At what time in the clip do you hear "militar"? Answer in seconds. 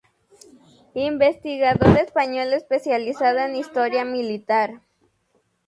4.03-4.81